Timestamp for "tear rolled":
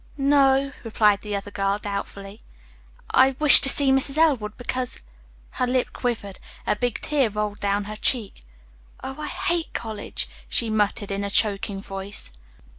7.01-7.59